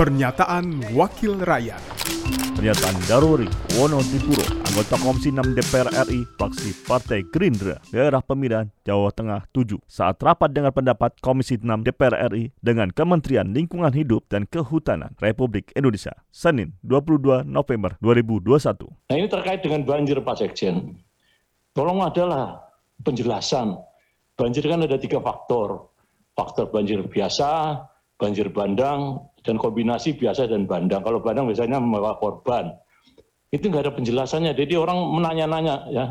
Pernyataan 0.00 0.96
Wakil 0.96 1.44
Rakyat 1.44 1.76
Pernyataan 2.56 2.96
Daruri 3.04 3.44
Wono 3.76 4.00
Dipuro, 4.00 4.40
anggota 4.64 4.96
Komisi 4.96 5.28
6 5.28 5.52
DPR 5.52 5.92
RI, 6.08 6.24
fraksi 6.40 6.72
Partai 6.88 7.20
Gerindra, 7.28 7.76
daerah 7.92 8.24
pemilihan 8.24 8.72
Jawa 8.80 9.12
Tengah 9.12 9.44
7, 9.52 9.76
saat 9.84 10.16
rapat 10.24 10.56
dengan 10.56 10.72
pendapat 10.72 11.20
Komisi 11.20 11.60
6 11.60 11.84
DPR 11.84 12.32
RI 12.32 12.48
dengan 12.64 12.88
Kementerian 12.88 13.52
Lingkungan 13.52 13.92
Hidup 13.92 14.24
dan 14.32 14.48
Kehutanan 14.48 15.20
Republik 15.20 15.68
Indonesia, 15.76 16.16
Senin 16.32 16.72
22 16.80 17.44
November 17.44 18.00
2021. 18.00 19.12
Nah 19.12 19.16
ini 19.20 19.28
terkait 19.28 19.60
dengan 19.60 19.84
banjir 19.84 20.16
Pak 20.24 20.40
Sekjen. 20.40 20.96
Tolong 21.76 22.00
adalah 22.00 22.72
penjelasan. 23.04 23.76
Banjir 24.32 24.64
kan 24.64 24.80
ada 24.80 24.96
tiga 24.96 25.20
faktor. 25.20 25.92
Faktor 26.32 26.72
banjir 26.72 27.04
biasa, 27.04 27.84
banjir 28.20 28.52
bandang, 28.52 29.24
dan 29.40 29.56
kombinasi 29.56 30.14
biasa 30.20 30.44
dan 30.46 30.68
bandang. 30.68 31.00
Kalau 31.00 31.24
bandang 31.24 31.48
biasanya 31.48 31.80
membawa 31.80 32.20
korban. 32.20 32.76
Itu 33.50 33.72
nggak 33.72 33.88
ada 33.88 33.92
penjelasannya. 33.96 34.52
Jadi 34.54 34.76
orang 34.76 35.00
menanya-nanya 35.16 35.76
ya. 35.90 36.04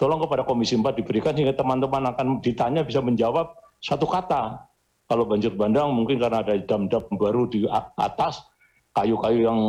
Tolong 0.00 0.18
kepada 0.18 0.42
Komisi 0.42 0.74
4 0.74 0.98
diberikan 0.98 1.30
sehingga 1.36 1.54
teman-teman 1.54 2.10
akan 2.10 2.42
ditanya 2.42 2.82
bisa 2.82 2.98
menjawab 2.98 3.54
satu 3.78 4.08
kata. 4.08 4.66
Kalau 5.06 5.28
banjir 5.28 5.52
bandang 5.54 5.92
mungkin 5.94 6.18
karena 6.18 6.42
ada 6.42 6.56
dam-dam 6.58 7.04
baru 7.14 7.46
di 7.46 7.68
atas, 8.00 8.42
kayu-kayu 8.96 9.46
yang 9.46 9.60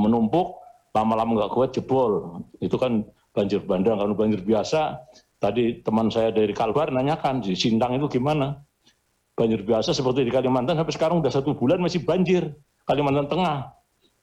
menumpuk, 0.00 0.56
lama-lama 0.96 1.44
nggak 1.44 1.52
kuat 1.52 1.70
jebol. 1.76 2.40
Itu 2.62 2.80
kan 2.80 3.04
banjir 3.36 3.60
bandang. 3.66 4.00
Kalau 4.00 4.16
banjir 4.16 4.40
biasa, 4.40 4.96
tadi 5.42 5.84
teman 5.84 6.08
saya 6.08 6.32
dari 6.32 6.56
Kalbar 6.56 6.88
nanyakan, 6.88 7.44
di 7.44 7.52
Sintang 7.52 8.00
itu 8.00 8.08
gimana? 8.08 8.56
Banjir 9.36 9.60
biasa 9.62 9.92
seperti 9.92 10.24
di 10.24 10.32
Kalimantan 10.32 10.80
sampai 10.80 10.94
sekarang 10.96 11.20
udah 11.20 11.28
satu 11.28 11.52
bulan 11.52 11.78
masih 11.78 12.02
banjir 12.02 12.56
Kalimantan 12.88 13.28
Tengah. 13.28 13.76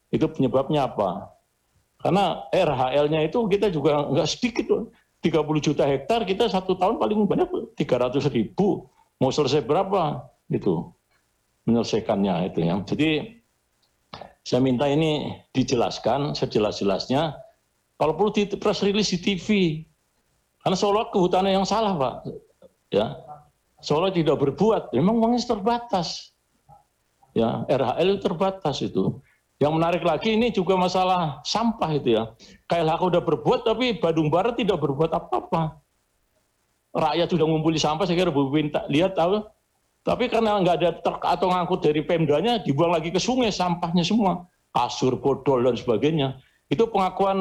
Itu 0.10 0.26
penyebabnya 0.34 0.90
apa? 0.90 1.30
Karena 2.02 2.50
RHL-nya 2.52 3.30
itu 3.30 3.46
kita 3.48 3.70
juga 3.70 4.10
nggak 4.10 4.28
sedikit 4.28 4.66
loh. 4.68 4.84
30 5.24 5.40
juta 5.64 5.88
hektar 5.88 6.28
kita 6.28 6.52
satu 6.52 6.76
tahun 6.76 7.00
paling 7.00 7.24
banyak 7.24 7.48
300 7.80 8.20
ribu. 8.36 8.92
Mau 9.24 9.32
selesai 9.32 9.64
berapa? 9.64 10.28
Itu 10.52 10.92
menyelesaikannya 11.64 12.52
itu 12.52 12.60
ya. 12.60 12.76
Jadi 12.84 13.40
saya 14.44 14.60
minta 14.60 14.92
ini 14.92 15.40
dijelaskan 15.56 16.36
sejelas-jelasnya. 16.36 17.40
Kalau 17.96 18.20
perlu 18.20 18.36
di 18.36 18.52
press 18.60 18.84
release 18.84 19.16
di 19.16 19.20
TV. 19.24 19.48
Karena 20.60 20.76
seolah 20.76 21.08
kehutanan 21.12 21.64
yang 21.64 21.68
salah 21.68 21.96
Pak. 21.96 22.16
Ya, 22.92 23.16
Solo 23.84 24.08
tidak 24.16 24.40
berbuat, 24.40 24.96
memang 24.96 25.20
uangnya 25.20 25.44
terbatas. 25.44 26.32
Ya, 27.36 27.68
RHL 27.68 28.24
terbatas 28.24 28.80
itu. 28.80 29.20
Yang 29.60 29.74
menarik 29.76 30.04
lagi 30.04 30.36
ini 30.36 30.52
juga 30.56 30.80
masalah 30.80 31.44
sampah 31.44 31.92
itu 31.96 32.16
ya. 32.16 32.32
KLHK 32.72 33.02
udah 33.04 33.22
berbuat 33.22 33.68
tapi 33.68 34.00
Bandung 34.00 34.32
Barat 34.32 34.56
tidak 34.56 34.80
berbuat 34.80 35.12
apa-apa. 35.12 35.84
Rakyat 36.94 37.28
sudah 37.32 37.46
ngumpuli 37.48 37.80
sampah, 37.82 38.06
saya 38.06 38.20
kira 38.20 38.30
Bu 38.30 38.48
minta 38.54 38.86
lihat 38.88 39.18
tahu. 39.18 39.42
Tapi 40.04 40.28
karena 40.28 40.60
nggak 40.60 40.76
ada 40.84 40.90
truk 41.00 41.24
atau 41.24 41.48
ngangkut 41.48 41.80
dari 41.80 42.04
Pemdanya, 42.04 42.60
dibuang 42.60 42.92
lagi 42.92 43.08
ke 43.08 43.20
sungai 43.24 43.56
sampahnya 43.56 44.04
semua. 44.04 44.44
Kasur, 44.76 45.16
bodol, 45.16 45.64
dan 45.64 45.80
sebagainya. 45.80 46.44
Itu 46.68 46.92
pengakuan 46.92 47.40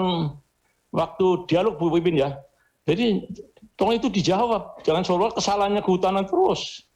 waktu 0.95 1.27
dialog 1.51 1.75
Bu 1.77 1.91
Pipin 1.99 2.23
ya. 2.23 2.39
Jadi 2.87 3.27
tolong 3.83 3.99
itu 3.99 4.07
dijawab. 4.07 4.79
Jangan 4.87 5.03
seolah 5.03 5.35
kesalahannya 5.35 5.83
kehutanan 5.83 6.23
terus. 6.23 6.87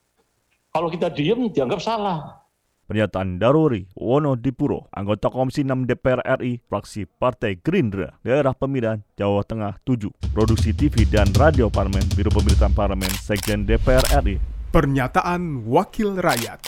Kalau 0.70 0.86
kita 0.86 1.10
diem 1.10 1.50
dianggap 1.50 1.82
salah. 1.82 2.46
Pernyataan 2.86 3.42
Daruri 3.42 3.90
Wono 3.98 4.38
Dipuro, 4.38 4.86
anggota 4.94 5.26
Komisi 5.26 5.66
6 5.66 5.90
DPR 5.90 6.22
RI, 6.38 6.62
fraksi 6.70 7.02
Partai 7.02 7.58
Gerindra, 7.58 8.14
daerah 8.22 8.54
pemilihan 8.54 9.02
Jawa 9.18 9.42
Tengah 9.42 9.82
7, 9.82 10.14
produksi 10.30 10.70
TV 10.70 11.02
dan 11.02 11.26
radio 11.34 11.66
parlemen, 11.66 12.06
Biro 12.14 12.30
Pemerintahan 12.30 12.70
Parlemen, 12.70 13.10
Sekjen 13.10 13.66
DPR 13.66 14.06
RI. 14.22 14.38
Pernyataan 14.70 15.66
Wakil 15.66 16.14
Rakyat. 16.14 16.62